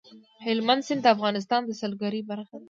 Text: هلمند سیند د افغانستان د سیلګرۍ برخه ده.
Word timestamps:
هلمند 0.45 0.85
سیند 0.87 1.01
د 1.03 1.07
افغانستان 1.15 1.61
د 1.65 1.71
سیلګرۍ 1.79 2.21
برخه 2.31 2.51
ده. 2.57 2.59